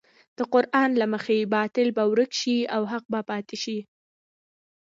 د 0.37 0.39
قران 0.53 0.89
له 1.01 1.05
مخې 1.13 1.49
باطل 1.55 1.87
به 1.97 2.03
ورک 2.11 2.31
شي 2.41 2.57
او 2.75 2.81
حق 2.91 3.05
به 3.11 3.21
پاتې 3.29 3.57
شي. 3.63 3.79